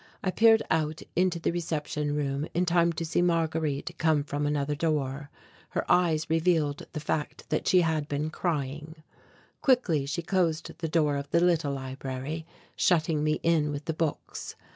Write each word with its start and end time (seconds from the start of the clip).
I 0.23 0.31
peered 0.31 0.63
out 0.71 1.03
into 1.15 1.37
the 1.37 1.51
reception 1.51 2.15
room 2.15 2.47
in 2.55 2.65
time 2.65 2.91
to 2.93 3.05
see 3.05 3.21
Marguerite 3.21 3.93
come 3.99 4.23
from 4.23 4.47
another 4.47 4.73
door. 4.73 5.29
Her 5.69 5.85
eyes 5.87 6.27
revealed 6.27 6.87
the 6.93 6.99
fact 6.99 7.47
that 7.51 7.67
she 7.67 7.81
had 7.81 8.07
been 8.07 8.31
crying. 8.31 9.03
Quickly 9.61 10.07
she 10.07 10.23
closed 10.23 10.71
the 10.79 10.89
door 10.89 11.17
of 11.17 11.29
the 11.29 11.39
little 11.39 11.73
library, 11.73 12.47
shutting 12.75 13.23
me 13.23 13.33
in 13.43 13.69
with 13.71 13.85
the 13.85 13.93
books. 13.93 14.55